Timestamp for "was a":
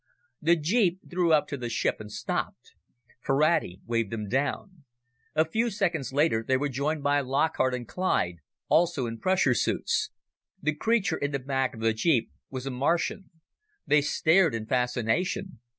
12.49-12.71